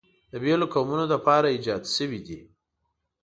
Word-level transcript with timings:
د 0.31 0.33
بېلو 0.43 0.65
قومونو 0.73 1.05
لپاره 1.13 1.47
ایجاد 1.53 1.83
شوي 1.95 2.19
دي. 2.27 2.39